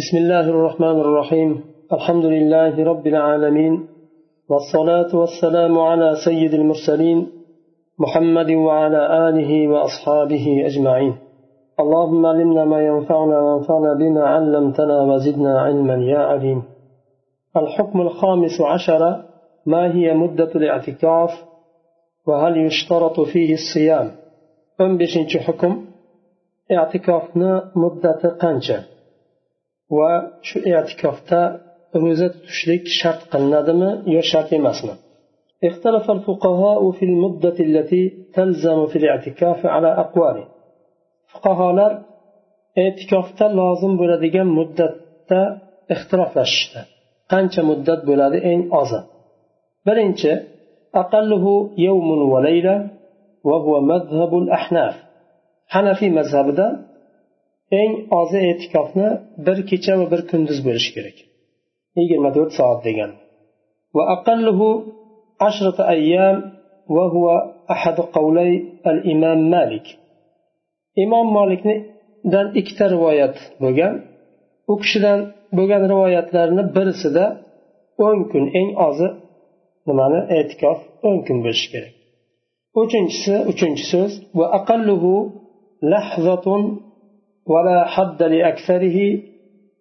بسم 0.00 0.16
الله 0.16 0.46
الرحمن 0.54 1.00
الرحيم. 1.00 1.64
الحمد 1.92 2.24
لله 2.24 2.84
رب 2.84 3.06
العالمين 3.06 3.86
والصلاة 4.48 5.16
والسلام 5.16 5.78
على 5.78 6.14
سيد 6.24 6.54
المرسلين 6.54 7.26
محمد 7.98 8.50
وعلى 8.50 9.28
آله 9.28 9.68
وأصحابه 9.68 10.46
أجمعين. 10.66 11.14
اللهم 11.80 12.26
علمنا 12.26 12.64
ما 12.64 12.80
ينفعنا 12.86 13.38
وانفعنا 13.40 13.94
بما 13.94 14.24
علمتنا 14.24 15.02
وزدنا 15.02 15.60
علما 15.60 15.94
يا 15.94 16.18
عليم. 16.18 16.62
الحكم 17.56 18.00
الخامس 18.00 18.60
عشر 18.60 19.22
ما 19.66 19.94
هي 19.94 20.14
مدة 20.14 20.50
الاعتكاف؟ 20.54 21.30
وهل 22.26 22.66
يشترط 22.66 23.20
فيه 23.20 23.54
الصيام؟ 23.54 24.10
أم 24.80 24.96
بشنش 24.98 25.36
حكم؟ 25.36 25.84
اعتكافنا 26.72 27.72
مدة 27.76 28.36
قنشة 28.40 28.99
وشو 29.97 30.59
اعتكافتا 30.71 31.41
روزة 31.95 32.33
تشريك 32.47 32.83
شرط 32.99 33.21
قلنادما 33.31 33.89
يو 34.13 34.21
شرط 34.21 34.49
emasmi 34.59 34.95
اختلف 35.63 36.11
الفقهاء 36.11 36.91
في 36.91 37.05
المدة 37.05 37.57
التي 37.59 38.03
تلزم 38.33 38.87
في 38.87 38.95
الاعتكاف 39.01 39.65
على 39.65 39.87
أقوال 39.87 40.37
fuqarolar 41.35 41.91
e'tikofda 42.83 43.45
lozim 43.59 43.93
bo'ladigan 44.01 44.47
muddatda 44.57 45.41
ixtiloflashishdi 45.93 46.79
qancha 47.31 47.61
muddat 47.69 47.99
bo'ladi 48.09 48.37
eng 48.51 48.61
ozi 48.81 48.99
birinchi 49.87 50.31
aqalluhu 51.01 51.53
yawmun 51.87 52.21
va 52.31 52.39
layla 52.47 52.75
va 53.49 53.57
huwa 53.63 53.79
mazhabul 53.91 54.47
ahnaf 54.59 54.93
hanafiy 55.75 56.11
mazhabida 56.19 56.67
eng 57.80 57.92
ozi 58.20 58.38
e'tikofni 58.50 59.08
bir 59.46 59.58
kecha 59.70 59.92
va 60.00 60.06
bir 60.12 60.20
kunduz 60.30 60.58
bo'lishi 60.66 60.90
kerak. 60.96 61.16
Yigirma 61.98 62.30
to'rt 62.36 62.52
soat 62.58 62.80
degan. 62.88 63.10
Va 63.96 64.02
aqalluhu 64.14 64.68
ashrata 65.48 65.82
ayyam 65.94 66.36
va 66.96 67.04
huwa 67.14 67.36
ahadu 67.74 68.02
qawlay 68.16 68.52
al 68.90 68.98
imam 69.14 69.40
imom 71.04 71.26
molikdan 71.38 72.46
ikkita 72.60 72.84
rivoyat 72.94 73.36
bo'lgan. 73.62 73.94
U 74.72 74.74
kishidan 74.82 75.18
bo'lgan 75.58 75.82
rivoyatlarni 75.92 76.62
birisida 76.76 77.24
o'n 78.06 78.18
kun 78.30 78.44
eng 78.60 78.70
ozi 78.88 79.08
nimani? 79.88 80.20
E'tikof 80.38 80.78
o'n 81.08 81.18
kun 81.26 81.38
bo'lishi 81.44 81.68
kerak. 81.72 81.94
Uchinchisi 82.82 83.34
uchinchi 83.52 83.84
so'z. 83.92 84.12
Va 84.38 84.46
aqalluhu 84.58 85.14
lahzatun 85.92 86.62
ولا 87.53 87.79
حد 87.85 88.23
لأكثره 88.23 88.99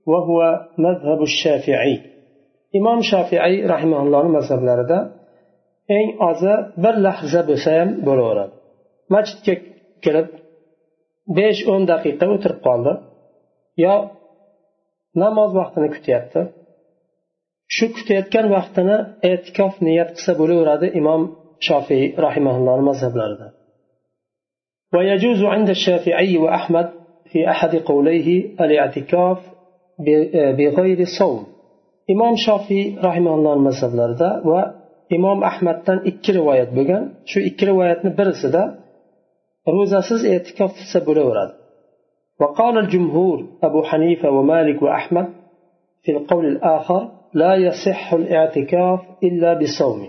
وهو 0.07 0.39
مذهب 0.79 1.21
الشافعي 1.23 1.97
imom 2.79 3.01
shofiiy 3.11 3.55
rahimaullohni 3.73 4.31
mazhablarida 4.39 4.99
eng 5.99 6.09
ozi 6.31 6.55
bir 6.85 6.95
lahza 7.07 7.41
bo'lsa 7.51 7.71
ham 7.79 7.91
bo'laveradi 8.07 8.55
masjidga 9.15 9.55
kirib 10.05 10.29
besh 11.39 11.61
o'n 11.73 11.83
daqiqa 11.93 12.27
o'tirib 12.35 12.61
qoldi 12.67 12.93
yo 13.85 13.95
namoz 15.23 15.51
vaqtini 15.61 15.89
kutyapti 15.95 16.41
shu 17.77 17.87
kutayotgan 17.97 18.47
vaqtini 18.57 18.97
e'tikof 19.31 19.75
niyat 19.87 20.11
qilsa 20.17 20.33
bo'laveradi 20.41 20.87
imom 21.01 21.23
shofiy 21.69 22.05
rahimaullohni 22.25 22.85
mazhablarida 22.91 23.49
ويجوز 24.95 25.41
عند 25.55 25.69
الشافعي 25.77 26.35
وأحمد 26.45 26.89
في 27.32 27.50
أحد 27.50 27.76
قوليه 27.76 28.46
الاعتكاف 28.62 29.38
بغير 30.58 31.06
صوم. 31.20 31.46
إمام 32.10 32.36
شافي 32.36 32.96
رحمه 33.04 33.36
الله 33.36 33.54
المسألة 33.54 34.48
و 34.48 34.64
إمام 35.14 35.44
أحمد 35.44 35.84
تن 35.84 35.98
إكي 36.06 36.32
رواية 36.32 36.64
بغن 36.64 37.10
شو 37.26 37.40
إكي 37.40 37.66
رواية 37.66 38.00
نبرس 38.06 38.46
دا 38.46 38.76
روزة 39.68 40.00
سيز 40.02 40.26
اعتكاف 40.26 40.72
وقال 42.42 42.78
الجمهور 42.78 43.46
أبو 43.64 43.84
حنيفة 43.84 44.30
ومالك 44.30 44.82
وأحمد 44.82 45.28
في 46.04 46.12
القول 46.12 46.46
الآخر 46.46 47.12
لا 47.34 47.56
يصح 47.56 48.14
الاعتكاف 48.14 49.00
إلا 49.24 49.54
بصوم 49.54 50.08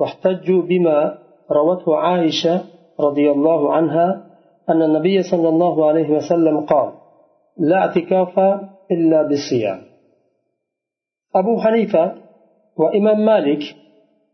واحتجوا 0.00 0.62
بما 0.62 1.18
روته 1.50 1.96
عائشة 1.96 2.60
رضي 3.00 3.30
الله 3.30 3.72
عنها 3.72 4.29
أن 4.69 4.81
النبي 4.81 5.23
صلى 5.31 5.49
الله 5.49 5.75
عليه 5.89 6.09
وسلم 6.17 6.55
قال 6.71 6.87
لا 7.57 7.77
اعتكاف 7.77 8.39
إلا 8.91 9.19
بالصيام 9.27 9.79
أبو 11.35 11.61
حنيفة 11.63 12.15
وإمام 12.77 13.25
مالك 13.25 13.63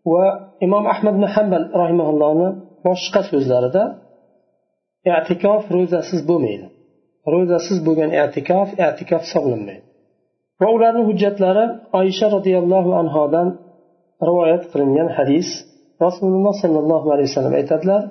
وإمام 0.06 0.88
أحمد 0.88 1.14
بن 1.14 1.28
حنبل 1.28 1.72
رحمه 1.76 2.10
الله 2.10 2.56
boshqa 2.88 3.22
so'zlarida 3.32 3.84
e'tikof 5.16 5.64
ro'zasiz 5.76 6.22
bo'lmaydi 6.30 6.68
ro'zasiz 7.34 7.78
bo'lgan 7.88 8.10
e'tikof 8.22 8.68
e'tikof 8.86 9.22
hisoblanmaydi 9.28 9.86
va 10.62 10.68
ularni 10.76 11.04
hujjatlari 11.10 11.66
oysha 12.00 12.28
roziyallohu 12.36 12.92
anhodan 13.02 13.48
rivoyat 14.30 14.64
qilingan 14.72 15.10
hadis 15.18 15.48
rasululloh 16.06 16.54
sollallohu 16.64 17.08
alayhi 17.14 17.30
vasallam 17.32 17.56
aytadilar 17.62 18.02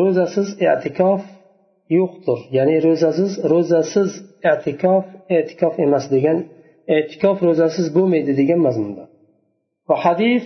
ro'zasiz 0.00 0.48
e'tikof 0.70 1.20
yo'qdir 1.96 2.38
ya'ni 2.56 2.76
ro'zasiz 2.86 3.32
ro'zasiz 3.52 4.10
e'tikof 4.52 5.04
e'tikof 5.36 5.74
emas 5.86 6.04
degan 6.14 6.38
e'tikof 6.96 7.36
ro'zasiz 7.48 7.86
bo'lmaydi 7.96 8.32
degan 8.40 8.60
mazmunda 8.66 9.04
va 9.88 9.96
hadis 10.04 10.42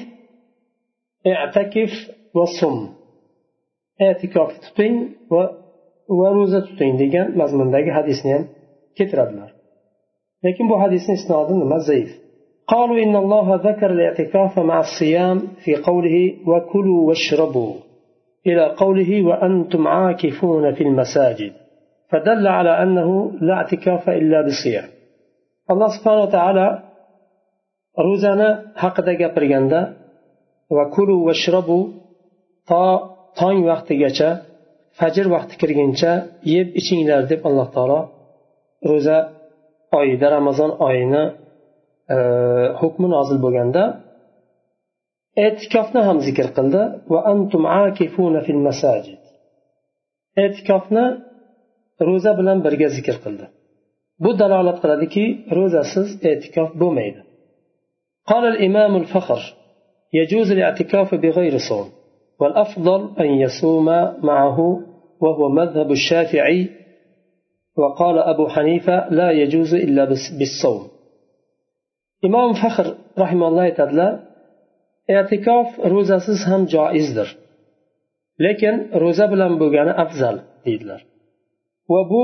e'takif 1.32 1.92
va 2.36 2.46
sum 2.58 2.76
e'tikof 4.08 4.50
tuting 4.64 4.96
va 5.32 5.44
va 6.18 6.28
ro'za 6.38 6.60
tuting 6.68 6.92
degan 7.02 7.26
mazmundagi 7.40 7.90
hadisni 7.98 8.30
ham 8.36 8.44
keltiradilar 8.98 9.50
lekin 10.44 10.64
bu 10.70 10.76
hadisni 10.84 11.12
isnodi 11.20 11.54
nima 11.62 11.80
zaif 11.90 12.12
قالوا 12.74 12.98
إن 13.04 13.14
الله 13.22 13.46
ذكر 13.68 13.90
الاعتكاف 13.96 14.52
مع 14.70 14.80
الصيام 14.86 15.38
في 15.64 15.72
قوله 15.88 16.16
وكلوا 16.50 17.00
واشربوا 17.08 17.74
إلى 18.46 18.64
قوله 18.82 19.10
وأنتم 19.28 19.82
عاكفون 19.88 20.64
في 20.76 20.82
المساجد 20.88 21.52
فدل 22.10 22.46
على 22.46 22.72
أنه 22.82 23.08
لا 23.40 23.54
اعتكاف 23.54 24.04
إلا 24.08 24.38
بالصيام 24.42 24.88
alloh 25.72 25.88
subhanava 25.96 26.28
taolo 26.36 26.66
ro'zani 28.06 28.48
haqida 28.82 29.12
gapirganda 29.22 29.80
va 30.76 30.84
kulu 30.94 31.16
va 31.26 31.34
shrobu 31.42 31.78
to 32.70 32.84
tong 33.40 33.58
vaqtigacha 33.70 34.30
fajr 34.98 35.26
vaqti 35.34 35.54
kirguncha 35.60 36.12
yeb 36.54 36.68
ichinglar 36.80 37.22
deb 37.30 37.40
alloh 37.48 37.68
taolo 37.76 38.00
ro'za 38.90 39.18
oyida 40.00 40.26
ramazon 40.36 40.70
oyini 40.88 41.24
hukmi 42.80 43.06
nozil 43.14 43.38
bo'lganda 43.44 43.82
e'tikofni 45.45 46.01
ham 46.07 46.17
zikr 46.27 46.47
qildi 46.57 46.81
va 47.11 47.19
antum 47.33 47.63
akifuna 47.83 48.39
fil 48.47 48.61
masajid 48.67 49.19
e'tikofni 50.43 51.05
ro'za 52.07 52.31
bilan 52.39 52.57
birga 52.65 52.87
zikr 52.97 53.15
qildi 53.23 53.45
bu 54.23 54.31
dalolat 54.41 54.77
qiladiki 54.83 55.25
ro'zasiz 55.57 56.09
e'tikof 56.31 56.69
bo'lmaydi 56.83 57.21
قال 58.31 58.43
الإمام 58.53 58.93
الفخر 59.01 59.41
يجوز 60.13 60.51
الاعتكاف 60.51 61.15
بغير 61.15 61.57
صوم 61.69 61.87
والأفضل 62.39 63.01
أن 63.19 63.25
يصوم 63.25 63.85
معه 64.29 64.59
وهو 65.21 65.49
مذهب 65.49 65.91
الشافعي 65.91 66.69
وقال 67.77 68.19
أبو 68.19 68.47
حنيفة 68.47 69.09
لا 69.09 69.31
يجوز 69.31 69.73
إلا 69.73 70.05
بالصوم 70.39 70.87
إمام 72.25 72.53
فخر 72.53 72.87
رحمه 73.19 73.47
الله 73.47 73.69
تعالى 73.69 74.28
اعتكاف 75.14 75.68
روزasiz 75.92 76.40
ham 76.50 76.62
joizdir 76.74 77.28
lekin 78.44 78.74
ro'za 79.02 79.26
bilan 79.32 79.52
bo'lgani 79.60 79.92
afzal 80.04 80.36
deydilar 80.66 81.00
va 81.92 82.00
bu 82.12 82.22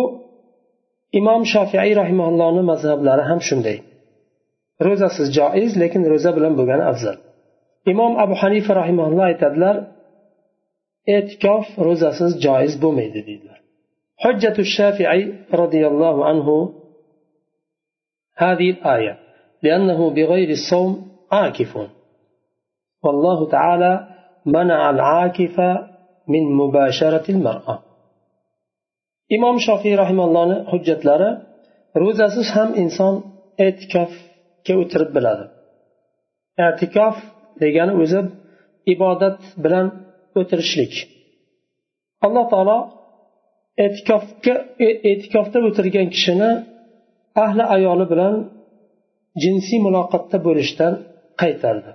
imom 1.21 1.43
shofiiy 1.55 1.93
rahimaullohni 2.03 2.63
mazhablari 2.73 3.25
ham 3.31 3.41
shunday 3.49 3.79
ro'zasiz 4.87 5.29
joiz 5.39 5.73
lekin 5.83 6.03
ro'za 6.13 6.31
bilan 6.37 6.53
bo'lgani 6.59 6.85
afzal 6.93 7.17
imom 7.93 8.13
abu 8.25 8.35
hanifa 8.43 8.73
rahimaulloh 8.81 9.25
aytadilar 9.31 9.77
e'tikof 11.17 11.67
ro'zasiz 11.87 12.33
joiz 12.45 12.73
bo'lmaydi 12.83 13.21
deydilar 13.29 13.61
حجة 14.25 14.57
الشافعي 14.67 15.23
رضي 15.63 15.83
الله 15.87 16.17
عنه 16.29 16.49
هذه 18.37 18.71
الآية 18.71 19.15
لأنه 19.63 20.11
بغير 20.11 20.49
الصوم 20.59 20.91
عاكف 21.33 21.73
والله 23.05 23.39
تعالى 23.57 23.93
منع 24.57 24.81
العاكف 24.95 25.57
من 26.33 26.43
مباشرة 26.61 27.27
المرأة 27.37 27.77
imom 29.37 29.57
shofiy 29.67 29.95
rahimallohni 30.03 30.57
hujjatlari 30.71 31.31
ro'zasiz 32.03 32.47
ham 32.57 32.71
inson 32.83 33.15
e'tikofga 33.67 34.75
o'tirib 34.83 35.11
biladi 35.17 35.45
e'tikof 36.67 37.17
degani 37.63 37.93
o'zi 38.03 38.21
ibodat 38.95 39.39
bilan 39.65 39.87
o'tirishlik 40.41 40.95
alloh 42.27 42.45
taolo 42.53 42.79
e'tikofga 43.85 44.55
e'tikofda 45.11 45.59
o'tirgan 45.69 46.09
kishini 46.15 46.51
ahli 47.45 47.65
ayoli 47.77 48.07
bilan 48.13 48.35
jinsiy 49.43 49.79
muloqotda 49.87 50.39
bo'lishdan 50.47 50.93
qaytardi 51.41 51.91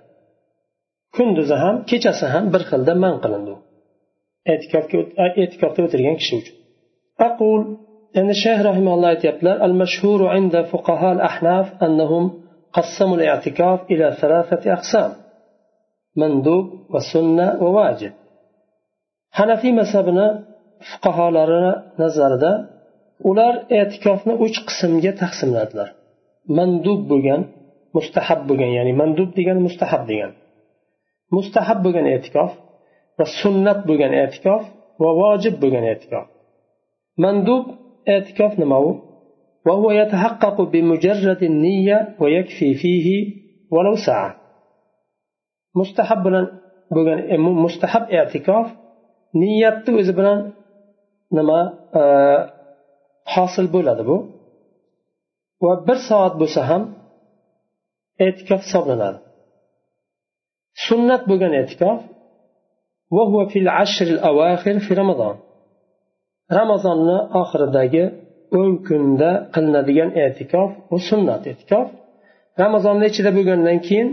kunduzi 1.15 1.55
ham 1.63 1.75
kechasi 1.89 2.25
ham 2.33 2.45
bir 2.53 2.61
xilda 2.69 2.93
man 3.03 3.15
qilindi 3.23 3.53
e'tikofda 5.43 5.79
o'tirgan 5.87 6.15
kishi 6.21 6.33
uchun 6.41 6.55
aqul 7.27 7.61
endi 8.19 8.33
shayx 8.43 8.59
rahimalloh 8.69 9.09
aytyaptilar 9.13 9.55
al 9.67 9.73
mashhuru 9.81 10.25
inda 10.39 10.59
fuqaha 10.71 11.07
al 11.15 11.21
ahnaf 11.29 11.67
annahum 11.87 12.25
قسموا 12.77 13.17
الاعتكاف 13.19 13.79
إلى 13.91 14.07
ثلاثة 14.21 14.63
أقسام 14.77 15.11
مندوب 16.21 16.65
وسنة 16.93 17.47
وواجب 17.63 18.13
hanafiy 19.39 19.73
mazhabini 19.81 20.27
fuqarolarini 20.89 21.73
nazarida 22.01 22.51
ular 23.29 23.53
e'tikofni 23.79 24.33
uch 24.45 24.57
qismga 24.67 25.11
taqsimladilar 25.21 25.89
mandub 26.57 27.01
bo'lgan 27.11 27.41
mustahab 27.97 28.39
bo'lgan 28.49 28.71
ya'ni 28.77 28.93
mandub 29.01 29.29
degani 29.37 29.61
mustahab 29.67 30.03
degani 30.11 30.35
مستحب 31.36 31.78
bo'lgan 31.84 32.06
e'tikof 32.14 32.50
va 33.18 33.24
sunnat 33.40 33.80
bo'lgan 33.88 34.12
e'tikof 34.22 34.62
va 35.02 35.10
vojib 35.20 35.54
bo'lgan 35.62 35.84
e'tikof 35.92 36.26
mandub 37.22 37.64
e'tikof 38.14 38.52
nima 38.62 38.78
u 38.88 38.90
وهو 39.66 39.90
يتحقق 39.90 40.60
بمجرد 40.60 41.42
النية 41.42 41.98
ويكفي 42.20 42.74
فيه 42.74 43.06
ولو 43.74 43.94
ساعة. 44.06 44.36
مستحب 45.74 46.22
بغن 46.22 47.40
مستحب 47.40 48.02
اعتكاف 48.02 48.66
نية 49.34 49.82
تزبرا 49.86 50.52
نما 51.32 51.78
آه، 51.94 52.52
حاصل 53.24 53.66
بلد 53.66 54.00
بو 54.00 54.24
وبر 55.62 55.96
ساعات 56.08 56.32
بسهم 56.32 56.94
اعتكاف 58.20 58.60
صبرنا 58.72 59.08
هذا 59.08 59.29
sunnat 60.90 61.22
bo'lgan 61.30 61.52
e'tikof 61.60 61.98
ramazonni 66.58 67.18
oxiridagi 67.40 68.04
o'n 68.58 68.72
kunda 68.86 69.30
qilinadigan 69.54 70.10
e'tikof 70.24 70.70
u 70.94 70.96
sunnat 71.08 71.42
e'tikof. 71.52 71.86
Ramazonni 72.62 73.04
ichida 73.10 73.30
bo'lgandan 73.38 73.78
keyin 73.86 74.08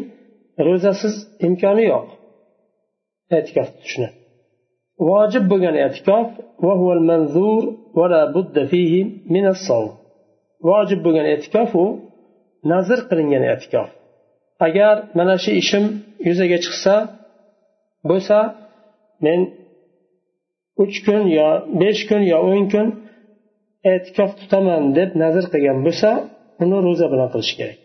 ro'zasiz 0.68 1.16
imkoni 1.48 1.84
yo'q. 1.92 2.08
E'tikof 3.38 3.68
tutishni 3.76 4.10
vojib 5.10 5.44
bo'lgan 5.52 5.76
e'tikof 5.86 6.28
vojib 10.70 11.00
bo'lgan 11.06 11.28
e'tikof 11.34 11.70
u 11.84 11.86
nazr 12.72 13.00
qilingan 13.10 13.44
e'tikof. 13.54 13.90
Agar 14.66 14.96
mana 15.18 15.36
shu 15.44 15.52
ishim 15.62 15.86
yuzaga 16.28 16.58
chiqsa 16.66 16.96
bo'lsa 18.10 18.38
men 19.26 19.40
uch 20.84 20.98
kun 21.06 21.24
yo 21.38 21.50
besh 21.82 22.02
kun 22.10 22.22
yo 22.32 22.38
o'n 22.50 22.64
kun 22.74 22.88
e'tikof 23.92 24.32
tutaman 24.40 24.84
deb 24.98 25.10
nazr 25.24 25.46
qilgan 25.54 25.80
bo'lsa 25.88 26.10
uni 26.64 26.78
ro'za 26.88 27.08
bilan 27.14 27.30
qilish 27.34 27.54
kerak. 27.60 27.80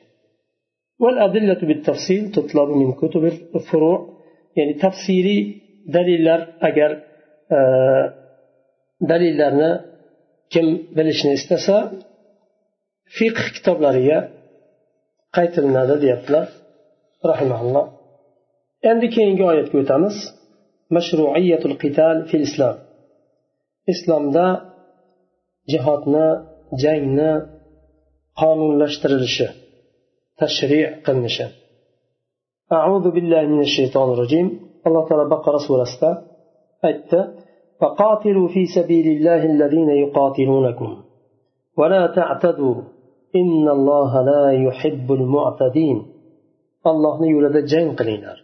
Ya'ni 4.58 4.74
tafsiriy 4.84 5.42
dalillar 5.96 6.40
agar 6.68 6.90
e, 7.56 7.58
dalillarni 9.10 9.72
kim 10.52 10.66
bilishni 10.96 11.32
istasa 11.38 11.76
fiqh 13.16 13.42
kitoblariga 13.56 14.18
qaytilinadi 15.36 15.94
deyaptilar. 16.04 16.46
Rahimaulloh 17.30 17.84
endi 18.90 19.06
keyingi 19.14 19.44
oyatga 19.50 19.76
o'tamiz 19.82 20.16
mashruiyatul 20.96 21.76
qital 21.82 22.16
fil 22.30 22.44
islom 22.48 22.76
islomda 23.92 24.46
jihodni 25.72 26.26
jangni 26.82 27.32
qonunlashtirilishi 28.40 29.46
tashri' 30.40 30.86
qilinishi 31.06 31.46
أعوذ 32.80 33.06
بالله 33.16 33.42
من 33.52 33.60
الشيطان 33.68 34.08
الرجيم 34.14 34.46
الله 34.86 35.02
تعالى 35.08 35.24
بقرة 35.34 35.58
سورة 35.68 35.84
aytdi 36.88 37.20
فقاتلوا 37.80 38.48
في 38.48 38.66
سبيل 38.66 39.06
الله 39.16 39.44
الذين 39.44 39.90
يقاتلونكم 39.90 41.02
ولا 41.78 42.06
تعتدوا 42.06 42.74
إن 43.36 43.68
الله 43.68 44.22
لا 44.30 44.52
يحب 44.52 45.12
المعتدين 45.12 46.11
allohni 46.90 47.28
yo'lida 47.34 47.60
jang 47.72 47.88
qilinglar. 47.98 48.38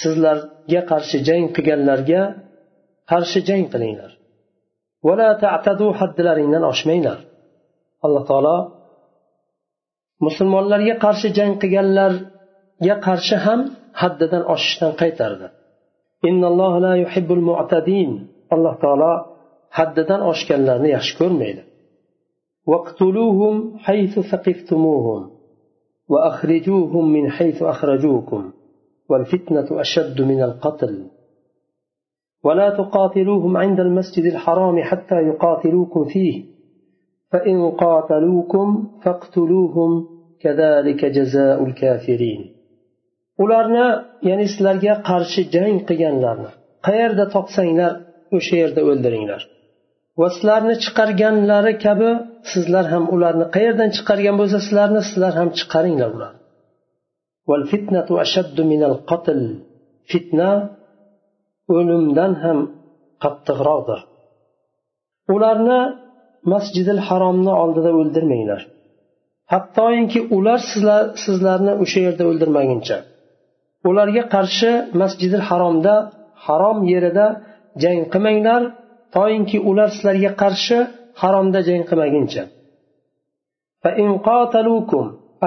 Sizlarga 0.00 0.80
qarshi 0.90 1.18
jang 1.28 1.44
qilganlarga 1.56 2.22
qarshi 3.10 3.40
jang 3.48 3.64
qilinglar. 3.72 4.10
Haddilaringdan 6.00 6.64
oshmanglar. 6.72 7.18
Alloh 8.04 8.24
taolo 8.30 8.56
musulmonlarga 10.26 10.94
qarshi 11.04 11.28
jang 11.38 11.52
qilganlarga 11.62 12.94
qarshi 13.06 13.36
ham 13.46 13.60
haddidan 14.00 14.42
oshishdan 14.54 14.92
qaytardi. 15.00 15.46
Alloh 18.54 18.74
taolo 18.84 19.12
haddidan 19.78 20.20
oshganlarni 20.30 20.88
yaxshi 20.96 21.14
ko'rmaydi. 21.20 21.62
وأخرجوهم 26.08 27.12
من 27.12 27.30
حيث 27.30 27.62
أخرجوكم 27.62 28.52
والفتنة 29.10 29.68
أشد 29.70 30.22
من 30.22 30.42
القتل. 30.42 31.06
ولا 32.44 32.70
تقاتلوهم 32.70 33.56
عند 33.56 33.80
المسجد 33.80 34.24
الحرام 34.24 34.82
حتى 34.82 35.14
يقاتلوكم 35.14 36.04
فيه 36.04 36.44
فإن 37.32 37.70
قاتلوكم 37.70 38.88
فاقتلوهم 39.02 40.08
كذلك 40.40 41.04
جزاء 41.04 41.64
الكافرين. 41.64 42.54
Ularni 43.42 43.86
ya'ni 44.28 44.46
sizlarga 44.52 44.94
qarshi 45.08 45.42
jang 45.54 45.76
qilganlarni 45.88 46.50
qayerda 46.86 47.24
topsanglar 47.34 47.92
o'sha 48.36 48.54
yerda 48.62 48.80
o'ldiringlar. 48.90 49.42
Va 50.20 50.28
sizlarni 50.34 50.74
chiqarganlari 50.84 51.72
kabi 51.84 52.10
sizlar 52.52 52.84
ham 52.92 53.04
ularni 53.14 53.46
qayerdan 53.54 53.90
chiqargan 53.96 54.36
bo'lsa 54.40 54.58
sizlarni 54.66 55.00
sizlar 55.08 55.32
ham 55.40 55.48
chiqaringlar 55.58 56.10
ularni. 56.16 56.40
Fitna 60.10 60.50
o'limdan 61.76 62.32
ham 62.42 62.58
qattiqroqdir. 63.22 64.00
Ularni 65.34 65.80
masjidil 66.52 67.00
haromni 67.08 67.52
oldida 67.62 67.90
o'ldirmanglar. 68.00 68.60
Hattoki 69.52 70.20
ular 70.36 70.60
sizlar 70.70 71.02
sizlarni 71.24 71.72
o'sha 71.82 72.00
yerda 72.06 72.24
o'ldirmaguncha. 72.30 72.96
Ularga 73.88 74.22
qarshi 74.34 74.70
masjidil 75.00 75.44
haromda 75.48 75.94
harom 76.46 76.78
yerida 76.92 77.26
jang 77.82 78.00
qilmanglar. 78.12 78.62
Toinki 79.14 79.58
ular 79.70 79.88
sizlarga 79.96 80.30
qarshi 80.42 80.76
haromda 81.22 81.60
jang 81.68 81.82
qilmaguncha. 81.90 82.42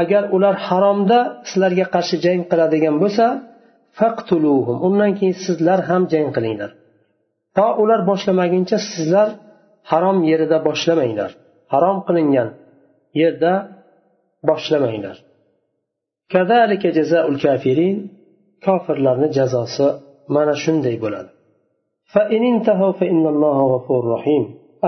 Agar 0.01 0.23
ular 0.35 0.55
haromda 0.67 1.19
sizlarga 1.49 1.85
qarshi 1.95 2.15
jang 2.25 2.41
qiladigan 2.51 2.95
bo'lsa 3.03 3.25
faqtuluhum 3.99 4.77
undan 4.87 5.11
keyin 5.17 5.35
sizlar 5.45 5.79
ham 5.89 6.03
jang 6.13 6.27
qilinglar. 6.35 6.71
To 7.57 7.67
ular 7.83 7.99
boshlamaguncha 8.09 8.77
sizlar 8.91 9.27
harom 9.91 10.17
yerida 10.29 10.57
boshlamanglar. 10.67 11.31
Harom 11.73 11.97
qilingan 12.07 12.49
yerda 13.21 13.53
boshlamanglar. 14.49 15.17
Kofirlarni 18.65 19.27
jazosi 19.37 19.87
mana 20.35 20.53
shunday 20.63 20.95
bo'ladi. 21.03 21.29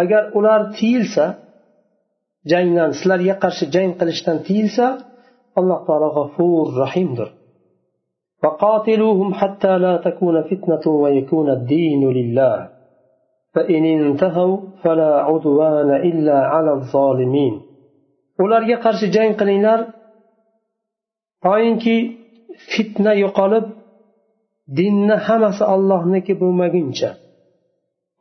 Agar 0.02 0.24
ular 0.38 0.62
tiyilsa 0.78 1.26
jangdan 2.52 2.92
sizlarga 2.98 3.36
qarshi 3.44 3.66
jang 3.76 3.92
qilishdan 4.00 4.38
tiyilsa 4.48 4.86
alloh 5.60 5.80
taolo 5.88 6.10
g'afur 6.18 6.66
rahimdir 6.84 7.30
فقاتلوهم 8.44 9.30
حتى 9.34 9.74
لا 9.78 9.98
تكون 9.98 10.36
فتنة 10.50 10.86
ويكون 11.04 11.48
الدين 11.50 12.02
لله 12.18 12.70
فإن 13.56 13.84
انتهوا 13.86 14.58
فلا 14.84 15.14
عدوان 15.30 15.90
إلا 16.10 16.38
على 16.54 16.72
الظالمين 16.80 17.54
ularga 18.44 18.78
qarshi 18.86 19.08
jang 19.16 19.32
qilinglar 19.40 19.80
toinki 21.46 21.98
fitna 22.72 23.12
yo'qolib 23.24 23.66
dinni 24.79 25.17
hammasi 25.27 25.65
ollohniki 25.75 26.33
bo'lmaguncha 26.43 27.11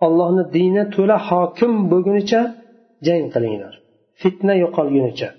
ollohni 0.06 0.44
dini 0.56 0.84
to'la 0.96 1.18
hokim 1.30 1.74
bo'lgunicha 1.92 2.42
jang 3.08 3.26
qilinglar 3.34 3.74
fitna 4.22 4.54
yo'qolgunicha 4.64 5.30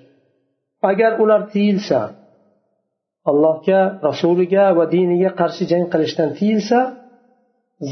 agar 0.90 1.12
ular 1.22 1.42
tiyilsa 1.52 2.00
allohga 3.30 3.80
rasuliga 4.08 4.64
va 4.78 4.84
diniga 4.94 5.30
qarshi 5.40 5.64
jang 5.72 5.84
qilishdan 5.92 6.30
tiyilsa 6.38 6.78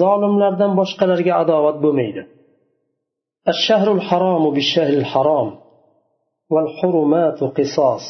zolimlardan 0.00 0.72
boshqalarga 0.80 1.32
adovat 1.42 1.76
bo'lmaydi 1.84 2.22
الشهر 3.52 3.88
الحرام 3.98 4.44
بالشهر 4.54 4.94
الحرام 5.02 5.48
والحرمات 6.52 7.38
قصاص 7.56 8.06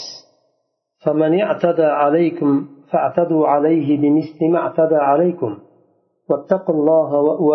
فمن 1.02 1.40
اعتدى 1.40 1.88
عليكم 2.02 2.50
فاعتدوا 2.90 3.46
عليه 3.52 3.88
بمثل 4.00 4.40
ما 4.52 4.58
اعتدى 4.58 5.00
عليكم 5.10 5.52
واتقوا 6.28 6.74
الله 6.74 7.10
و... 7.48 7.50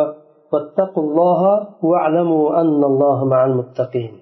واتقوا 0.54 1.04
الله 1.04 1.42
واعلموا 1.90 2.62
أن 2.62 2.82
الله 2.92 3.26
مع 3.26 3.46
المتقين 3.46 4.14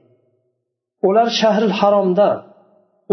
ular 1.08 1.28
shahril 1.42 1.74
haromda 1.82 2.30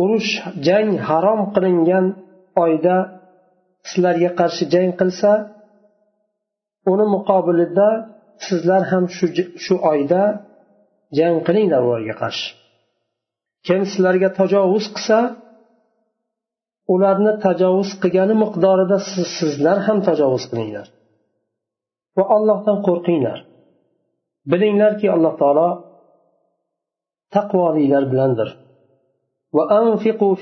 urush 0.02 0.30
jang 0.66 0.88
harom 1.08 1.40
qilingan 1.54 2.06
oyda 2.64 2.96
sizlarga 3.90 4.30
qarshi 4.40 4.64
jang 4.75 4.90
qilsa 5.00 5.32
uni 6.92 7.06
muqobilida 7.14 7.88
sizlar 8.46 8.82
ham 8.90 9.04
shu 9.16 9.26
shu 9.64 9.75
oyda 9.92 10.22
jang 11.18 11.37
qilinglar 11.46 11.80
ularga 11.88 12.14
qarshi 12.22 12.49
kim 13.66 13.80
sizlarga 13.92 14.28
tajovuz 14.38 14.84
qilsa 14.94 15.18
ularni 16.94 17.34
tajovuz 17.46 17.89
qilgani 18.01 18.36
miqdorida 18.44 18.98
siz 19.12 19.27
sizlar 19.39 19.77
ham 19.88 19.98
tajovuz 20.08 20.44
qilinglar. 20.51 20.88
Va 22.17 22.24
allohdan 22.36 22.77
qo'rqinglar. 22.88 23.39
Bilinglarki 24.51 25.08
alloh 25.15 25.34
taolo 25.41 25.70
taqvolilar 27.36 28.06
bilandir. 28.13 28.50
وأنفقوا 29.58 30.34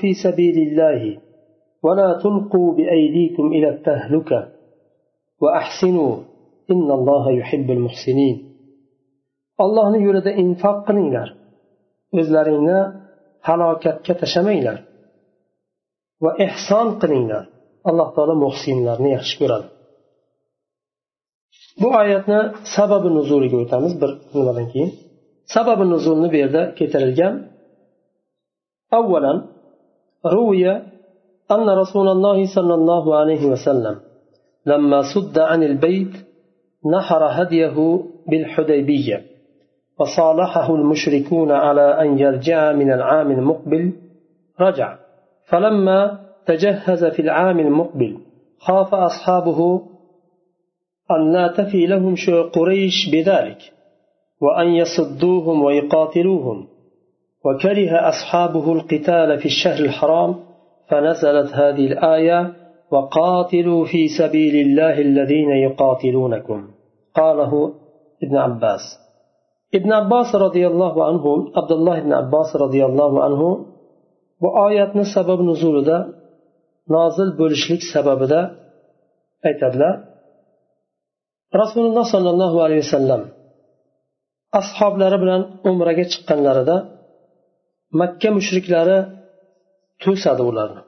allohni 9.64 9.98
yo'lida 10.06 10.32
infoq 10.42 10.78
qilinglar. 10.88 11.28
O'zlaringni 12.18 12.78
halokatga 13.48 14.14
tashlamanglar 14.22 14.76
va 16.23 16.31
ehson 16.45 16.87
qilinglar 17.01 17.43
alloh 17.89 18.07
taolo 18.15 18.35
muhsinlarni 18.45 19.09
yaxshi 19.17 19.35
ko'radi 19.41 19.67
bu 21.81 21.87
oyatni 22.01 22.39
sababi 22.75 23.09
nuzuliga 23.17 23.57
o'tamiz 23.63 23.93
bir 24.01 24.11
nimadan 24.35 24.67
keyin 24.71 24.91
sababi 25.55 25.83
nuzulni 25.93 26.27
bu 26.33 26.37
yerda 26.43 26.61
keltirilgan 26.77 27.35
أولا 28.93 29.33
روي 30.25 30.71
أن 31.51 31.69
رسول 31.81 32.07
الله 32.07 32.55
صلى 32.55 32.73
الله 32.73 33.15
عليه 33.15 33.45
وسلم 33.45 33.95
لما 34.65 35.01
صد 35.15 35.39
عن 35.39 35.63
البيت 35.63 36.13
نحر 36.85 37.23
هديه 37.41 37.99
بالحديبية 38.29 39.25
وصالحه 39.99 40.75
المشركون 40.75 41.51
على 41.51 42.01
أن 42.01 42.19
يرجع 42.19 42.71
من 42.71 42.91
العام 42.91 43.31
المقبل 43.31 43.93
رجع 44.59 44.97
فلما 45.48 46.26
تجهز 46.46 47.04
في 47.04 47.22
العام 47.22 47.60
المقبل 47.60 48.18
خاف 48.58 48.94
أصحابه 48.94 49.82
أن 51.10 51.32
لا 51.32 51.48
تفي 51.48 51.86
لهم 51.86 52.14
قريش 52.54 53.10
بذلك 53.12 53.58
وأن 54.40 54.68
يصدوهم 54.68 55.64
ويقاتلوهم. 55.64 56.68
وكره 57.44 58.08
أصحابه 58.08 58.72
القتال 58.72 59.38
في 59.38 59.46
الشهر 59.46 59.84
الحرام 59.84 60.34
فنزلت 60.88 61.52
هذه 61.52 61.86
الآية 61.86 62.52
وقاتلوا 62.90 63.84
في 63.84 64.08
سبيل 64.08 64.66
الله 64.66 65.00
الذين 65.00 65.50
يقاتلونكم 65.50 66.68
قاله 67.14 67.72
ابن 68.22 68.36
عباس. 68.36 68.80
ابن 69.74 69.92
عباس 69.92 70.34
رضي 70.34 70.66
الله 70.66 71.04
عنه 71.04 71.52
عبد 71.56 71.72
الله 71.72 72.00
بن 72.00 72.12
عباس 72.12 72.56
رضي 72.56 72.84
الله 72.84 73.24
عنه 73.24 73.66
bu 74.40 74.48
oyatni 74.66 75.04
sabab 75.14 75.40
nuzulida 75.48 75.98
nozil 76.94 77.30
bo'lishlik 77.40 77.82
sababida 77.92 78.40
aytadilar. 79.48 79.94
Rasululloh 81.60 82.06
sollallohu 82.14 82.58
alayhi 82.66 82.82
vasallam 82.86 83.22
ashoblari 84.60 85.16
bilan 85.22 85.42
umraga 85.70 86.04
chiqqanlarida 86.12 86.76
makka 88.00 88.28
mushriklari 88.38 88.98
to'sadi 90.02 90.42
ularni. 90.50 90.82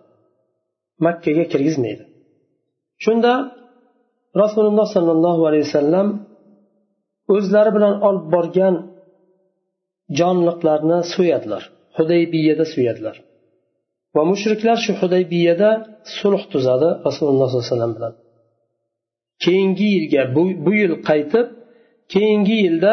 Makkaga 1.06 1.44
kirgizmaydi. 1.52 2.04
Shunda 3.04 3.32
rasululloh 4.42 4.86
sollallohu 4.96 5.42
alayhi 5.48 5.64
vasallam 5.68 6.08
o'zlari 7.34 7.70
bilan 7.76 7.94
olib 8.08 8.26
borgan 8.34 8.74
jonliqlarni 10.18 10.98
so'yadilar 11.14 11.62
hudaybiyada 11.96 12.64
so'yadilar 12.74 13.16
va 14.16 14.22
mushriklar 14.30 14.76
shu 14.84 14.92
hudaybiyada 15.00 15.70
sulh 16.18 16.42
tuzadi 16.52 16.88
rasululloh 17.08 17.48
sollallohu 17.50 17.60
alayhi 17.60 17.72
vasallam 17.72 17.92
bilan. 17.96 18.14
Keyingi 19.44 19.86
yilga 19.94 20.22
bu, 20.34 20.42
bu 20.64 20.72
yil 20.80 20.94
qaytib 21.08 21.46
keyingi 22.12 22.56
yilda 22.64 22.92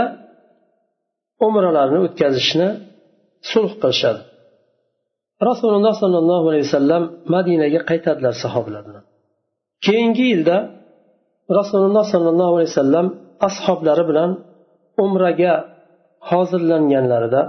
umralarni 1.48 2.00
o'tkazishni 2.06 2.68
sulh 3.52 3.74
qilishadi. 3.82 4.22
Rasululloh 5.50 5.94
sollallohu 6.04 6.46
alayhi 6.52 6.66
vasallam 6.70 7.04
madinaga 7.36 7.80
qaytadilar 7.90 8.34
sahobalar 8.44 8.84
bilan 8.90 9.06
keyingi 9.86 10.26
yilda 10.32 10.58
rasululloh 11.60 12.06
sollallohu 12.14 12.54
alayhi 12.58 12.72
vasallam 12.74 13.08
ashoblari 13.48 14.04
bilan 14.10 14.32
umraga 15.06 15.54
hozirlanganlarida 16.30 17.42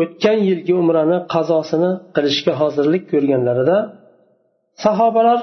o'tgan 0.00 0.38
yilgi 0.48 0.72
umrani 0.82 1.18
qazosini 1.34 1.90
qilishga 2.16 2.52
hozirlik 2.60 3.04
ko'rganlarida 3.12 3.78
sahobalar 4.84 5.40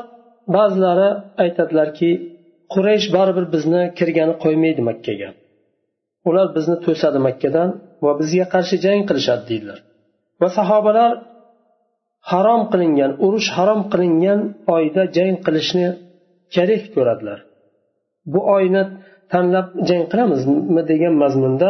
ba'zilari 0.55 1.09
aytadilarki 1.43 2.09
quraysh 2.73 3.07
baribir 3.15 3.45
bizni 3.55 3.81
kirgani 3.97 4.33
qo'ymaydi 4.43 4.81
makkaga. 4.89 5.29
Ular 6.29 6.47
bizni 6.55 6.75
to'sadi 6.85 7.19
makkadan 7.27 7.69
va 8.05 8.11
bizga 8.21 8.45
qarshi 8.53 8.75
jang 8.85 9.01
qilishadi 9.09 9.43
deydilar. 9.49 9.79
Va 10.41 10.49
sahobalar 10.57 11.11
harom 12.31 12.61
qilingan 12.71 13.11
urush 13.25 13.49
harom 13.57 13.81
qilingan 13.91 14.39
oyda 14.75 15.03
jang 15.17 15.35
qilishni 15.45 15.87
kerak 16.55 16.83
ko'radilar. 16.95 17.39
Bu 18.33 18.39
oyni 18.55 18.83
tanlab 19.31 19.67
jang 19.89 20.03
qilamizmi 20.11 20.81
degan 20.91 21.13
mazmunda 21.23 21.69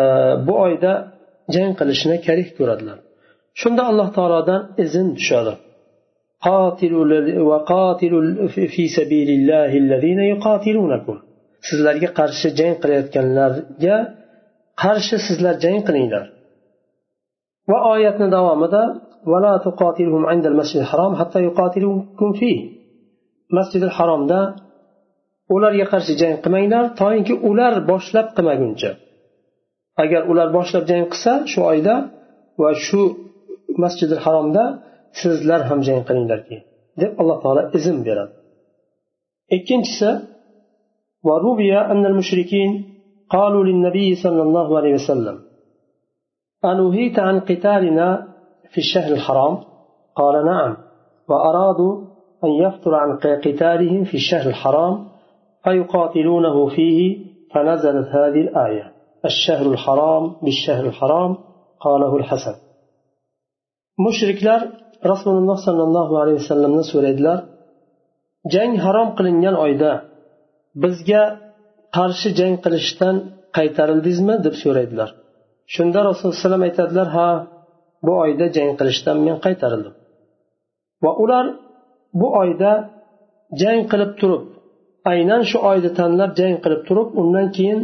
e, 0.00 0.02
bu 0.46 0.54
oyda 0.66 0.92
jang 1.54 1.72
qilishni 1.80 2.16
karih 2.26 2.48
ko'radilar. 2.58 2.98
Shunda 3.60 3.82
alloh 3.90 4.08
taolodan 4.16 4.62
izn 4.84 5.06
tushadi. 5.18 5.54
Sizlarga 11.68 12.08
qarshi 12.18 12.48
jang 12.58 12.74
qilayotganlarga 12.82 13.96
qarshi 14.82 15.16
sizlar 15.26 15.54
jang 15.64 15.80
qilinglar. 15.86 16.24
Va 17.70 17.78
oyatni 17.92 18.26
davomida 18.36 18.82
masjidi 23.56 23.88
haromda 23.98 24.40
ularga 25.54 25.86
qarshi 25.92 26.12
jang 26.20 26.34
qilmanglar 26.44 26.84
toinki 27.00 27.34
ular 27.50 27.72
boshlab 27.90 28.26
qilmaguncha. 28.36 28.90
Agar 30.02 30.22
ular 30.30 30.48
boshlab 30.56 30.84
jang 30.90 31.04
qilsa 31.12 31.32
shu 31.52 31.60
oyda 31.72 31.94
va 32.62 32.70
shu 32.86 33.02
masjidi 33.82 34.16
haromda 34.24 34.64
sizlar 35.20 35.60
ham 35.68 35.80
jang 35.86 36.00
qilinglar 36.08 36.40
deb 37.00 37.10
alloh 37.20 37.38
taolo 37.44 37.62
izn 37.78 37.96
beradi. 38.06 38.34
Ikkinchisi 39.56 40.10
وروي 41.24 41.78
أن 41.78 42.06
المشركين 42.06 42.70
قالوا 43.30 43.64
للنبي 43.64 44.14
صلى 44.14 44.42
الله 44.42 44.78
عليه 44.78 44.94
وسلم 44.94 45.36
أنهيت 46.64 47.18
عن 47.18 47.40
قتالنا 47.40 48.08
في 48.72 48.78
الشهر 48.78 49.12
الحرام 49.12 49.58
قال 50.16 50.46
نعم 50.46 50.76
وأرادوا 51.28 51.94
أن 52.44 52.50
يفتر 52.50 52.94
عن 52.94 53.10
قتالهم 53.16 54.04
في 54.04 54.14
الشهر 54.14 54.48
الحرام 54.48 54.94
فيقاتلونه 55.64 56.56
فيه 56.66 57.18
فنزلت 57.54 58.08
هذه 58.08 58.40
الآية 58.40 58.92
الشهر 59.31 59.65
الحرام 59.75 60.23
بالشهر 60.43 60.83
الحرام 60.91 61.31
قاله 61.85 62.13
الحسن 62.21 62.55
mushriklar 64.05 64.61
rasululloh 65.11 65.57
sollallohu 65.67 66.13
alayhi 66.21 66.39
vasallamdan 66.43 66.85
so'raydilar 66.93 67.39
jang 68.53 68.73
harom 68.85 69.09
qilingan 69.17 69.55
oyda 69.65 69.91
bizga 70.83 71.23
qarshi 71.97 72.29
jang 72.39 72.55
qilishdan 72.63 73.15
qaytarildingizmi 73.57 74.35
deb 74.45 74.55
so'raydilar 74.63 75.09
shunda 75.75 75.99
rasululloh 76.09 76.39
alayhi 76.49 76.67
aytadilar 76.69 77.07
ha 77.17 77.29
bu 78.05 78.13
oyda 78.25 78.45
jang 78.57 78.71
qilishdan 78.79 79.17
men 79.27 79.37
qaytarildim 79.45 79.93
va 81.03 81.11
ular 81.23 81.45
bu 82.19 82.27
oyda 82.41 82.71
jang 83.61 83.81
qilib 83.91 84.11
turib 84.19 84.43
aynan 85.11 85.41
shu 85.49 85.57
oyni 85.69 85.89
tanlab 85.99 86.31
jang 86.39 86.55
qilib 86.63 86.81
turib 86.87 87.07
undan 87.21 87.47
keyin 87.55 87.79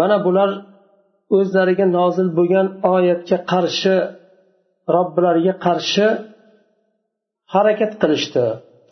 mana 0.00 0.16
bular 0.26 0.50
o'zlariga 1.37 1.85
nozil 1.97 2.27
bo'lgan 2.37 2.67
oyatga 2.95 3.37
qarshi 3.51 3.95
robbilariga 4.95 5.53
qarshi 5.65 6.07
harakat 7.53 7.91
qilishdi 8.01 8.45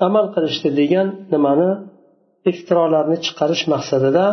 amal 0.08 0.26
qilishdi 0.36 0.70
degan 0.80 1.08
nimani 1.34 1.70
iftirolarni 2.52 3.18
chiqarish 3.26 3.64
maqsadida 3.74 4.26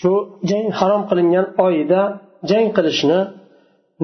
shu 0.00 0.12
jang 0.50 0.66
harom 0.78 1.02
qilingan 1.10 1.46
oyida 1.66 2.00
jang 2.50 2.66
qilishni 2.76 3.20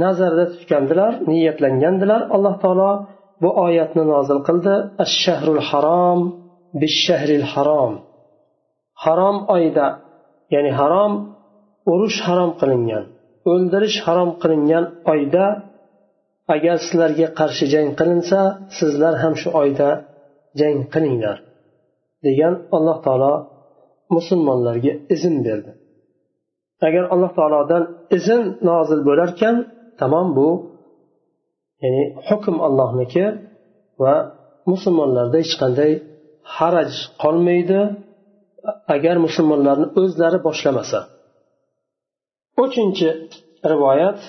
nazarda 0.03 0.45
tutgandilar 0.53 1.13
niyatlangandilar. 1.31 2.21
Alloh 2.35 2.55
taolo 2.63 2.91
bu 3.43 3.49
oyatni 3.67 4.05
nozil 4.13 4.39
qildi. 4.49 4.75
Ash 5.05 5.15
shahrul 5.25 5.63
harom 5.69 6.21
bishahril 6.81 7.47
harom. 7.53 7.93
Harom 9.05 9.37
oyda 9.57 9.87
ya'ni 10.55 10.71
harom 10.81 11.13
urush 11.93 12.19
harom 12.27 12.51
qilingan 12.61 13.05
o'ldirish 13.53 13.99
harom 14.07 14.31
qilingan 14.43 14.85
oyda 15.13 15.47
agar 16.55 16.77
sizlarga 16.87 17.27
qarshi 17.39 17.65
jang 17.75 17.89
qilinsa 17.99 18.41
sizlar 18.79 19.15
ham 19.23 19.35
shu 19.41 19.49
oyda 19.63 19.89
jang 20.61 20.79
qilinglar 20.95 21.37
degan 22.27 22.55
alloh 22.77 22.99
taolo 23.07 23.33
musulmonlarga 24.17 24.93
izn 25.15 25.35
berdi. 25.47 25.71
Agar 26.89 27.05
alloh 27.15 27.33
taolodan 27.39 27.85
izn 28.17 28.43
nozil 28.69 29.01
bo'larkan 29.09 29.57
tamom 30.01 30.29
bu 30.39 30.49
ya'ni 31.83 32.05
hukm 32.29 32.57
allohniki 32.67 33.25
va 34.03 34.15
musulmonlarda 34.73 35.37
hech 35.43 35.55
qanday 35.63 35.93
haraj 36.57 36.93
qolmaydi. 37.23 37.81
Agar 38.95 39.17
musulmonlarni 39.27 39.87
o'zlari 40.01 40.39
boshlamasa 40.47 41.01
uchinchi 42.63 43.09
rivoyat 43.71 44.21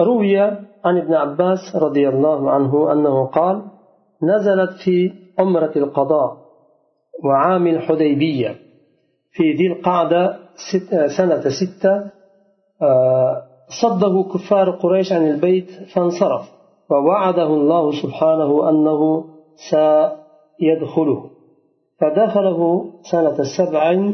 روي 0.00 0.38
عن 0.84 0.94
ابن 0.98 1.14
عباس 1.14 1.76
رضي 1.76 2.08
الله 2.08 2.50
عنه 2.50 2.92
أنه 2.92 3.26
قال 3.26 3.62
نزلت 4.22 4.70
في 4.84 5.12
عمرة 5.38 5.72
القضاء 5.76 6.36
وعام 7.24 7.66
الحديبية 7.66 8.56
في 9.32 9.52
ذي 9.52 9.66
القعدة 9.66 10.38
سنة 11.18 11.42
ستة 11.60 11.94
صده 13.82 14.14
كفار 14.34 14.70
قريش 14.70 15.12
عن 15.12 15.30
البيت 15.30 15.70
فانصرف 15.94 16.44
ووعده 16.90 17.46
الله 17.46 17.84
سبحانه 18.02 18.68
أنه 18.70 19.24
سيدخله 19.70 21.30
فدخله 22.00 22.84
سنة 23.12 23.36
سبع 23.58 24.10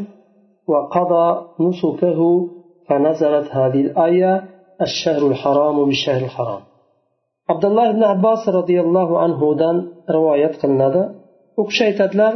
وقضى 0.69 1.47
نسكه 1.61 2.49
فنزلت 2.88 3.48
هذه 3.60 3.82
الآية 3.88 4.34
الشهر 4.82 5.28
الحرام 5.32 5.86
بالشهر 5.86 6.22
الحرام 6.30 6.62
عبد 7.50 7.66
الله 7.66 7.92
بن 7.92 8.04
عباس 8.04 8.50
رضي 8.60 8.78
الله 8.82 9.10
عنه 9.20 9.56
دان 9.62 9.78
رواية 10.10 10.52
قلنا 10.64 11.20
u 11.60 11.64
kishi 11.68 11.84
aytadilar 11.90 12.34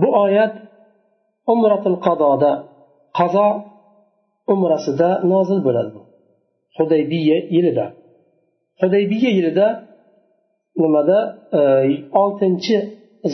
bu 0.00 0.08
oyat 0.24 0.54
umratul 1.52 1.98
qadoda 2.06 2.52
qazo 3.18 3.48
umrasida 4.52 5.10
nozil 5.32 5.60
bo'ladi 5.66 5.90
hudaybiya 6.78 7.38
yilida 7.54 7.86
hudaybiya 8.80 9.30
yilida 9.38 9.66
nimada 10.82 11.18
oltinchi 12.22 12.76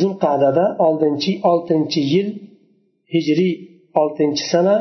zulqadada 0.01 0.65
oltinchi 0.87 1.33
oltinchi 1.51 2.01
yil 2.13 2.29
hijriy 3.15 3.55
oltinchi 4.01 4.45
sana 4.53 4.75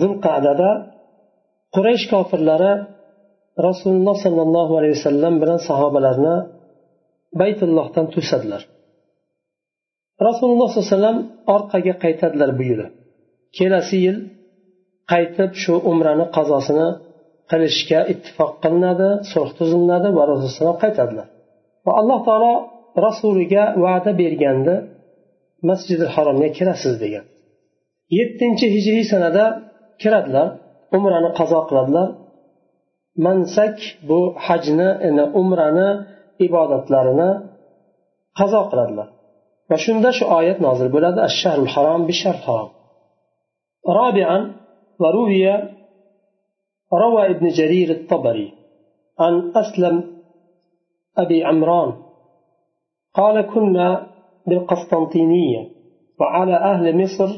zulqadada 0.00 0.70
quraysh 1.74 2.04
kofirlari 2.12 2.72
rasululloh 3.68 4.16
sollallohu 4.24 4.72
alayhi 4.78 4.96
vasallam 4.98 5.34
bilan 5.42 5.60
sahobalarni 5.68 6.36
baytullohdan 7.40 8.06
to'sadilar. 8.14 8.62
Rasululloh 10.28 10.68
sollallohu 10.70 10.88
alayhi 10.88 10.96
vasallam 10.96 11.18
orqaga 11.56 11.94
qaytadilar 12.04 12.50
bu 12.58 12.62
yili. 12.70 12.86
Kelasi 13.56 13.96
yil 14.06 14.18
qaytib 15.12 15.50
shu 15.62 15.74
umrani 15.90 16.26
qazosini 16.36 16.88
qilishga 17.50 18.00
ittifoq 18.12 18.52
qilinadi 18.62 19.08
sulh 19.32 19.50
tuziladi 19.58 20.08
va 20.16 20.22
rasululloh 20.32 20.78
qaytadilar. 20.84 21.26
Va 21.86 21.92
alloh 22.00 22.18
taolo 22.28 22.54
rasuliga 23.06 23.64
va'da 23.84 24.10
bergandi 24.22 24.74
masjidi 25.68 26.06
haromga 26.14 26.48
kirasiz 26.56 26.94
degan. 27.04 27.24
yettinchi 28.17 28.65
hijriy 28.75 29.05
sanada 29.13 29.45
kiradilar 30.01 30.47
umrani 30.97 31.29
qazo 31.39 31.59
qiladilar 31.69 32.07
mansak 33.25 33.77
bu 34.09 34.19
hajni 34.45 34.89
ya'ni 35.05 35.25
umrani 35.41 35.89
ibodatlarini 36.45 37.29
qazo 38.39 38.61
qiladilar 38.71 39.07
va 39.69 39.77
shunda 39.85 40.09
shu 40.17 40.23
oyat 40.39 40.57
nozil 40.67 40.87
bo'ladi 40.95 41.19
asharul 41.29 41.69
harom 41.73 42.01
bishar 42.09 42.37
harom 42.45 42.69
رابعا 43.99 44.37
وروي 45.01 45.45
روى 47.03 47.23
ابن 47.33 47.45
جرير 47.47 47.89
الطبري 47.97 48.53
عن 49.19 49.51
أسلم 49.61 49.95
أبي 51.17 51.43
عمران 51.43 51.93
قال 53.13 53.35
كنا 53.41 54.07
بالقسطنطينية 54.47 55.61
وعلى 56.19 56.55
أهل 56.71 56.85
مصر 57.03 57.29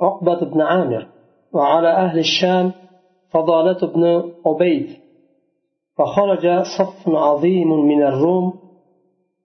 عقبة 0.00 0.40
بن 0.40 0.60
عامر 0.60 1.06
وعلى 1.52 1.88
أهل 1.88 2.18
الشام 2.18 2.72
فضالة 3.30 3.86
بن 3.94 4.32
عبيد 4.46 4.86
فخرج 5.98 6.62
صف 6.78 7.08
عظيم 7.08 7.86
من 7.86 8.02
الروم 8.02 8.52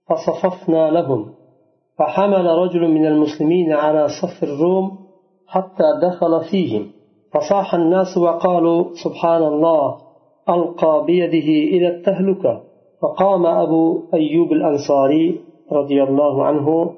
فصففنا 0.10 0.92
لهم 0.92 1.34
فحمل 1.98 2.46
رجل 2.46 2.88
من 2.88 3.06
المسلمين 3.06 3.74
على 3.74 4.08
صف 4.08 4.44
الروم 4.44 4.98
حتى 5.48 5.84
دخل 6.04 6.42
فيهم 6.52 6.92
فصاح 7.34 7.74
الناس 7.74 8.18
وقالوا 8.18 8.86
سبحان 9.04 9.44
الله 9.44 9.98
ألقى 10.50 11.06
بيده 11.06 11.76
إلى 11.78 11.88
التهلكة 11.88 12.62
فقام 13.02 13.46
أبو 13.46 14.04
أيوب 14.14 14.52
الأنصاري 14.52 15.42
رضي 15.72 16.04
الله 16.04 16.46
عنه 16.46 16.96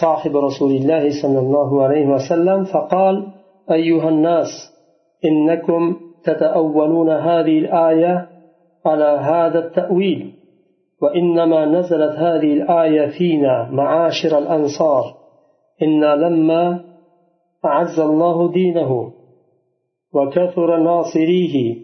صاحب 0.00 0.36
رسول 0.36 0.72
الله 0.72 1.22
صلى 1.22 1.38
الله 1.38 1.82
عليه 1.82 2.06
وسلم 2.06 2.64
فقال 2.64 3.26
أيها 3.70 4.08
الناس 4.08 4.48
إنكم 5.24 5.96
تتأولون 6.24 7.10
هذه 7.10 7.58
الآية 7.58 8.28
على 8.86 9.04
هذا 9.04 9.58
التأويل 9.58 10.32
وإنما 11.02 11.64
نزلت 11.64 12.16
هذه 12.18 12.52
الآية 12.52 13.06
فينا 13.18 13.68
معاشر 13.72 14.38
الأنصار 14.38 15.04
إنا 15.82 16.16
لما 16.16 16.84
أعز 17.64 18.00
الله 18.00 18.52
دينه 18.52 19.12
وكثر 20.14 20.76
ناصريه 20.76 21.76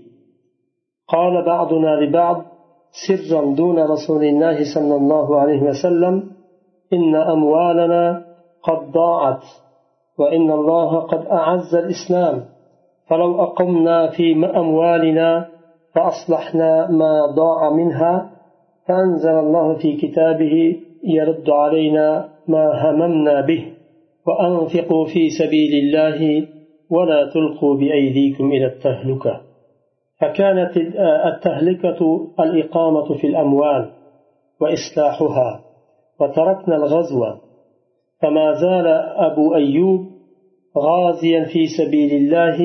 قال 1.09 1.45
بعضنا 1.45 1.89
لبعض 1.89 2.45
سرا 3.07 3.55
دون 3.55 3.79
رسول 3.79 4.25
الله 4.25 4.75
صلى 4.75 4.97
الله 4.97 5.41
عليه 5.41 5.63
وسلم 5.63 6.32
إن 6.93 7.15
أموالنا 7.15 8.25
قد 8.63 8.93
ضاعت 8.93 9.43
وإن 10.19 10.51
الله 10.51 11.01
قد 11.01 11.27
أعز 11.27 11.75
الإسلام. 11.75 12.45
فلو 13.09 13.43
أقمنا 13.43 14.11
في 14.11 14.33
أموالنا 14.57 15.49
فأصلحنا 15.95 16.91
ما 16.91 17.27
ضاع 17.37 17.71
منها 17.71 18.31
فأنزل 18.89 19.39
الله 19.39 19.75
في 19.79 19.97
كتابه 19.97 20.77
يرد 21.05 21.51
علينا 21.51 22.29
ما 22.49 22.65
هممنا 22.83 23.41
به. 23.41 23.73
وأنفقوا 24.27 25.07
في 25.07 25.31
سبيل 25.31 25.73
الله 25.85 26.49
ولا 26.91 27.31
تلقوا 27.35 27.77
بأيديكم 27.77 28.53
إلى 28.53 28.67
التهلكة. 28.67 29.41
فكانت 30.21 30.77
التهلكة 31.27 32.31
الإقامة 32.41 33.15
في 33.15 33.27
الأموال 33.27 33.91
وإصلاحها. 34.61 35.72
وتركنا 36.23 36.77
الغزو. 36.77 37.23
فما 38.21 38.47
زال 38.63 38.87
أبو 39.29 39.55
أيوب 39.55 40.01
غازيا 40.87 41.45
في 41.53 41.63
سبيل 41.79 42.13
الله 42.21 42.59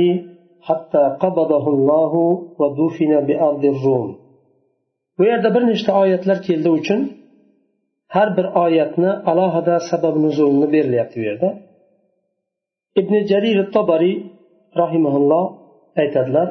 حتى 0.67 1.03
قبضه 1.23 1.65
الله 1.75 2.13
ودفن 2.59 3.11
بأرض 3.27 3.63
الروم. 3.65 4.09
ويرد 5.19 5.45
برنشت 5.53 5.89
آيات 5.89 6.27
لك 6.27 6.49
يلدوشن 6.49 7.01
هر 8.15 8.29
بر 8.35 8.47
آياتنا 8.65 9.23
على 9.27 9.41
هذا 9.41 9.75
سبب 9.91 10.17
نزول 10.25 10.59
نبير 10.63 10.85
ليعتبرنا 10.85 11.51
ابن 12.97 13.13
جرير 13.31 13.57
الطبري 13.65 14.13
رحمه 14.77 15.17
الله 15.17 15.43
aytadilar 16.01 16.47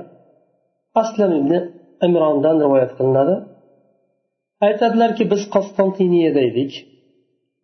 aslam 1.01 1.31
ibn 1.41 1.53
imrondan 2.07 2.57
rivoyat 2.65 2.93
qilinadi. 2.99 3.37
Aytadilarki 4.67 5.25
biz 5.33 5.43
qostontiniyada 5.55 6.41
edik. 6.51 6.73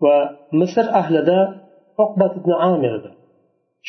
Va 0.04 0.16
misr 0.60 0.86
ahlida 1.00 1.38
oqbat 2.04 2.32
ibn 2.40 2.50
amir 2.70 2.92
edi 2.98 3.10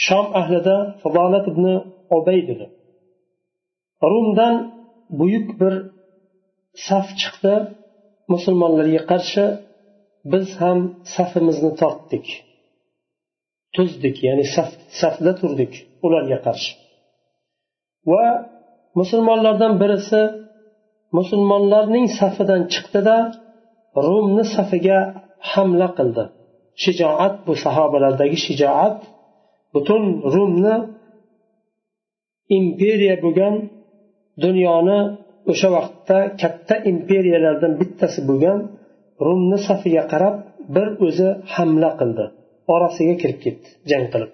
shom 0.06 0.26
ahlida 0.42 0.76
fadolat 1.02 1.46
ibn 1.52 1.66
obayd 2.18 2.48
edi 2.54 2.66
rumdan 4.12 4.56
buyuk 5.20 5.48
bir 5.60 5.74
saf 6.88 7.08
chiqdi 7.22 7.54
musulmonlarga 8.34 9.02
qarshi. 9.12 9.46
Biz 10.32 10.48
ham 10.62 10.80
safimizni 11.16 11.72
tortdik. 11.82 12.26
Tuzdik 13.76 14.16
ya'ni 14.28 14.46
saf, 14.56 14.70
safda 15.02 15.32
turdik 15.40 15.74
ularga 16.06 16.38
qarshi. 16.46 16.72
Va 18.12 18.26
musulmonlardan 19.00 19.74
birisi 19.82 20.22
musulmonlarning 21.18 22.06
safidan 22.20 22.62
chiqdida 22.74 23.18
rumni 24.06 24.46
safiga 24.56 25.00
hamla 25.52 25.88
qildi. 25.98 26.24
Shijoat 26.84 27.36
bu 27.48 27.54
sahobalardagi 27.64 28.38
shijoat 28.46 28.98
butun 29.74 30.04
rumni 30.34 30.76
imperiya 32.58 33.16
bo'lgan 33.24 33.56
dunyoni 34.44 35.00
o'sha 35.52 35.70
vaqtda 35.76 36.18
katta 36.42 36.76
imperiyalardan 36.92 37.74
bittasi 37.82 38.20
bo'lgan 38.30 38.60
rumni 39.26 39.58
safiga 39.68 40.04
qarab 40.14 40.36
bir 40.76 40.88
o'zi 41.08 41.30
hamla 41.54 41.92
qildi. 42.00 42.26
Orasiga 42.74 43.16
kirib 43.22 43.40
ketdi 43.46 43.68
jang 43.92 44.06
qilib. 44.14 44.32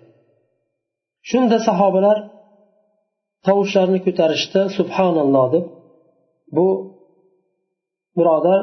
Shunda 1.29 1.57
sahobalar 1.67 2.17
tovushlarini 3.47 3.99
ko'tarishdi 4.05 4.61
subhanalloh 4.77 5.47
deb. 5.55 5.65
Bu 6.55 6.67
birodar 8.17 8.61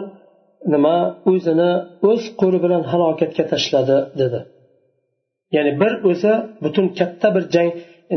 nima 0.72 0.96
o'zini 1.32 1.70
o'z 2.10 2.22
qo'li 2.40 2.58
bilan 2.64 2.82
halokatga 2.90 3.44
tashladi 3.52 3.98
dedi. 4.20 4.40
Ya'ni 5.54 5.72
bir 5.82 5.92
o'zi 6.10 6.32
butun 6.64 6.86
katta 6.98 7.28
bir 7.36 7.44
jang 7.54 7.70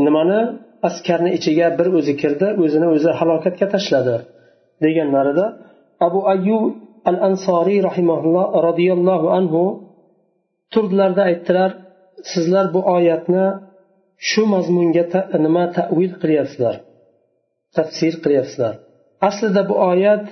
nimani 0.06 0.42
askarni 0.88 1.30
ichiga 1.38 1.68
bir 1.80 1.88
o'zi 1.98 2.14
kirdi 2.22 2.48
o'zini 2.64 2.88
o'zi 2.96 3.12
halokatga 3.20 3.68
tashladi 3.76 4.16
deganlarida 4.84 5.46
abu 6.08 6.20
ayyub 6.34 6.64
al 7.10 7.18
ansoriy 7.30 7.80
rahimaulloh 7.90 8.46
roziyallohu 8.68 9.28
anhu 9.40 9.64
turdilarda 10.74 11.22
aytdilar 11.30 11.72
sizlar 12.32 12.66
bu 12.76 12.82
oyatni 12.96 13.46
shu 14.30 14.42
mazmunga 14.54 15.04
nima 15.46 15.64
tavil 15.78 16.12
qilyapsizlar 16.22 16.76
tafsir 17.76 18.14
qilyapsizlar. 18.24 18.74
Aslida 19.28 19.62
bu 19.70 19.76
oyat 19.92 20.26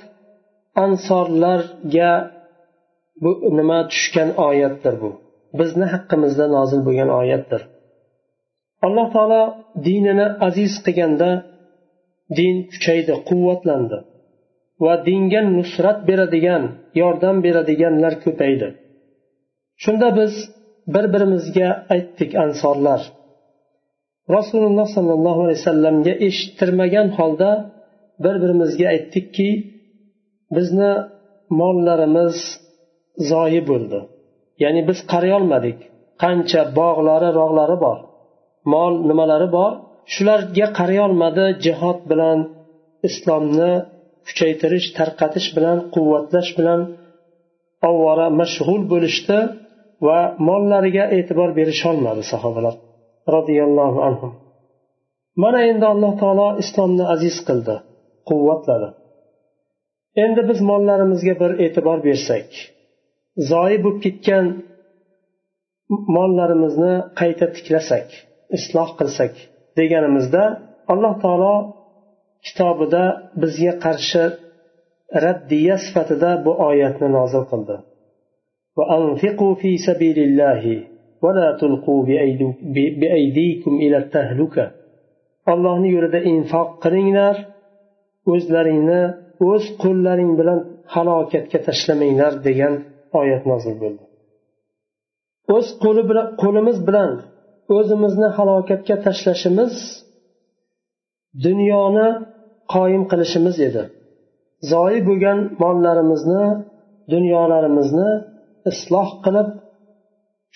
ansorlarga 0.83 2.11
bu 3.23 3.31
nima 3.57 3.79
tushgan 3.91 4.29
oyatdir 4.47 4.95
bu? 5.01 5.09
Bizni 5.59 5.85
haqqimizda 5.93 6.45
nozil 6.55 6.81
bo'lgan 6.87 7.09
oyatdir. 7.21 7.61
Alloh 8.85 9.07
taolo 9.15 9.43
dinini 9.85 10.27
aziz 10.47 10.73
qilganda 10.85 11.29
din 12.37 12.55
kuchaydi 12.71 13.13
quvvatlandi 13.29 13.97
va 14.83 14.93
dinga 15.07 15.41
nusrat 15.57 15.99
beradigan 16.09 16.63
yordam 17.01 17.37
beradiganlar 17.45 18.13
ko'paydi. 18.23 18.67
Shunda 19.83 20.07
biz 20.19 20.33
bir 20.93 21.05
birimizga 21.13 21.69
aytdik 21.93 22.31
ansorlar. 22.45 23.01
Rasululloh 24.35 24.87
sollallohu 24.97 25.41
alayhi 25.45 25.59
vasallamga 25.61 26.13
eshittirmagan 26.27 27.07
holda 27.17 27.51
bir 28.23 28.35
birimizga 28.43 28.85
aytdikki 28.93 29.49
bizni 30.55 30.91
mollarimiz 31.60 32.36
zoyi 33.31 33.62
bo'ldi. 33.69 33.99
Ya'ni 34.63 34.81
biz 34.89 34.99
qarayolmadik. 35.12 35.77
Qancha 36.23 36.62
bog'lari 36.79 37.29
rog'lari 37.39 37.77
bor. 37.86 37.97
Mol 38.73 38.93
nimalari 39.10 39.47
bor? 39.57 39.71
Shularga 40.13 40.67
qarayolmadi 40.79 41.45
jihod 41.65 41.99
bilan 42.12 42.39
islomni 43.07 43.71
kuchaytirish 44.27 44.88
tarqatish 44.97 45.47
bilan 45.57 45.77
quvvatlash 45.93 46.51
bilan 46.57 46.81
ovora 47.89 48.27
mashg'ul 48.39 48.81
bo'lishdi 48.93 49.38
va 50.07 50.19
mollariga 50.47 51.05
e'tibor 51.17 51.49
berisholmadi 51.60 52.23
sahobalar 52.31 52.75
roziyallohu 53.36 53.99
anhu 54.10 54.27
mana 55.43 55.60
endi 55.71 55.86
alloh 55.93 56.13
taolo 56.21 56.47
islomni 56.63 57.05
aziz 57.15 57.36
qildi 57.47 57.75
quvvatladi. 58.29 58.88
endi 60.23 60.41
biz 60.49 60.60
mollarimizga 60.69 61.34
bir 61.41 61.51
e'tibor 61.65 61.99
bersak 62.08 62.49
zoyi 63.51 63.77
bo'lib 63.84 63.99
ketgan 64.06 64.45
mollarimizni 66.15 66.93
qayta 67.19 67.45
tiklasak 67.56 68.08
isloh 68.58 68.89
qilsak 68.99 69.34
deganimizda 69.80 70.43
alloh 70.93 71.13
taolo 71.23 71.56
kitobida 72.45 73.03
bizga 73.41 73.73
qarshi 73.86 74.23
raddiya 75.25 75.75
sifatida 75.86 76.30
bu 76.45 76.51
oyatni 76.69 77.08
nozil 77.17 77.43
qildi. 77.51 77.75
Ollohni 85.53 85.89
yo'lida 85.95 86.19
infoq 86.34 86.69
qilinglar 86.84 87.36
o'zlaringni 88.34 89.01
o'z 89.52 89.63
qo'llaring 89.84 90.32
bilan 90.39 90.60
halokatga 90.93 91.60
tashlamanglar 91.67 92.34
degan 92.47 92.73
oyat 93.19 93.43
nozil 93.52 93.76
bo'ldi. 93.84 94.04
O'z 95.56 95.67
qo'li 95.84 96.04
bilan 96.10 96.28
qo'limiz 96.41 96.78
bilan 96.88 97.12
o'zimizni 97.78 98.28
halokatga 98.38 98.95
tashlashimiz 99.06 99.73
dunyoni 101.45 102.10
qoyim 102.73 103.04
qilishimiz 103.12 103.56
edi. 103.67 103.84
Zoyi 104.71 105.00
bo'lgan 105.08 105.39
mollarimizni 105.63 106.43
dunyolarimizni 107.13 108.10
isloh 108.71 109.10
qilib 109.26 109.50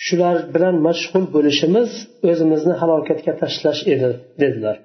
shular 0.06 0.38
bilan 0.54 0.76
mashg'ul 0.88 1.26
bo'lishimiz 1.36 1.90
o'zimizni 2.30 2.74
halokatga 2.82 3.34
tashlash 3.42 3.82
edi 3.94 4.10
dedilar. 4.42 4.78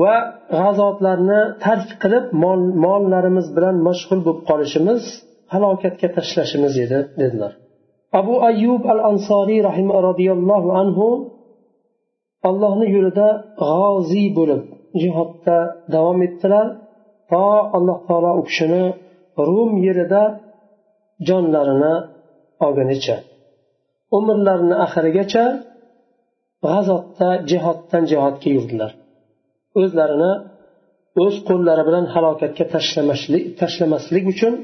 Va 0.00 0.14
g'azotlarni 0.56 1.40
tark 1.64 1.90
qilib 2.02 2.24
mol, 2.42 2.60
mollarimiz 2.84 3.46
bilan 3.56 3.76
mashg'ul 3.88 4.20
bo'lib 4.26 4.42
qolishimiz 4.50 5.02
halokatga 5.52 6.08
tashlashimiz 6.16 6.74
edi 6.84 6.98
dedilar. 7.20 7.52
Abu 8.20 8.34
ayyub 8.48 8.82
al 8.92 9.00
ansoriy 9.10 9.60
roziyallohu 10.08 10.70
anhu 10.82 11.06
allohni 12.48 12.86
yo'lida 12.94 13.28
g'oziy 13.70 14.28
bo'lib 14.38 14.62
jihodda 15.02 15.58
davom 15.94 16.18
etdilar. 16.26 16.66
To 17.30 17.44
alloh 17.76 17.98
taolo 18.08 18.30
u 18.40 18.42
kishini 18.48 18.84
rum 19.48 19.70
yerida 19.86 20.22
jonlarini 21.28 21.94
olgunicha 22.66 23.16
umrlarini 24.16 24.76
oxirigacha 24.84 25.44
g'azotda 26.66 27.28
jihoddan 27.50 28.02
jihodga 28.10 28.48
yurdilar. 28.56 28.92
O'zlarini 29.80 30.32
o'z 31.24 31.34
qo'llari 31.48 31.82
bilan 31.88 32.04
halokatga 32.14 32.64
tashlamaslik 33.60 34.24
uchun 34.32 34.54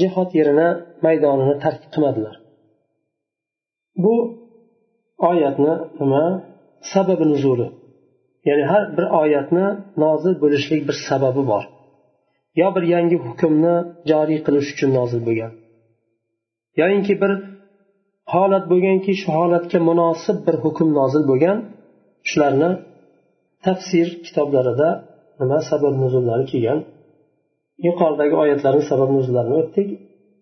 jihod 0.00 0.30
yerini 0.38 0.68
maydonini 1.04 1.54
tark 1.64 1.80
qilmadilar. 1.92 2.34
Bu 4.04 4.14
oyatni 5.30 5.74
nima? 6.00 6.24
Sababi 6.92 7.24
nuzuli. 7.32 7.68
Ya'ni 8.48 8.64
har 8.70 8.82
bir 8.96 9.06
oyatni 9.22 9.66
nozil 10.04 10.34
bo'lishlik 10.42 10.82
bir 10.88 10.96
sababi 11.08 11.42
bor. 11.52 11.64
Yo 12.60 12.68
bir 12.76 12.84
yangi 12.94 13.16
hukmni 13.26 13.74
joriy 14.10 14.38
qilish 14.46 14.68
uchun 14.74 14.90
nozil 14.98 15.20
bo'lgan 15.28 15.52
yoyinki 16.80 17.14
bir 17.22 17.32
holat 18.32 18.64
bo'lganki 18.72 19.12
shu 19.20 19.28
holatga 19.38 19.78
munosib 19.88 20.38
bir 20.46 20.56
hukm 20.64 20.88
nozil 20.98 21.22
bo'lgan 21.30 21.58
shularni 22.30 22.70
tafsir 23.65 24.07
kitoblarida 24.25 24.89
nima 25.39 25.57
sabab 25.69 25.93
nuzullari 26.03 26.45
kelgan 26.51 26.79
yuqoridagi 27.87 28.35
oyatlarni 28.43 28.83
sabab 28.91 29.09
nuzullarini 29.17 29.55
o'tdik 29.61 29.89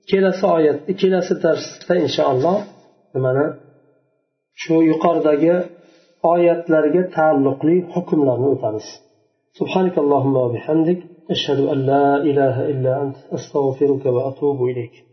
kelasi 0.09 0.45
oyat 0.57 0.77
kelasi 1.01 1.33
darsda 1.43 1.93
inshaalloh 2.05 2.57
nimani 3.15 3.45
shu 4.61 4.75
yuqoridagi 4.91 5.53
oyatlarga 6.33 7.01
taalluqli 7.15 7.75
hukmlarni 7.93 8.49
o'tamiz 8.55 8.87
سبحانك 9.59 9.95
اللهم 10.03 10.35
وبحمدك 10.45 10.99
أشهد 11.31 11.59
أن 11.73 11.79
لا 11.91 12.17
إله 12.29 12.55
إلا 12.71 13.01
أنت 13.03 13.17
أستغفرك 13.37 14.03
وأتوب 14.05 14.57
إليك 14.63 14.95